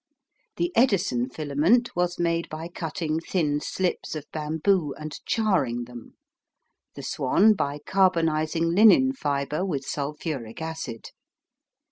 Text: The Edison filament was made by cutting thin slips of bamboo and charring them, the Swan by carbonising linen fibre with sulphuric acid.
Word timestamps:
The 0.55 0.71
Edison 0.75 1.29
filament 1.29 1.95
was 1.95 2.17
made 2.17 2.49
by 2.49 2.69
cutting 2.69 3.19
thin 3.19 3.59
slips 3.61 4.15
of 4.15 4.25
bamboo 4.31 4.95
and 4.97 5.15
charring 5.27 5.83
them, 5.83 6.15
the 6.95 7.03
Swan 7.03 7.53
by 7.53 7.77
carbonising 7.85 8.73
linen 8.75 9.13
fibre 9.13 9.63
with 9.63 9.85
sulphuric 9.85 10.59
acid. 10.59 11.11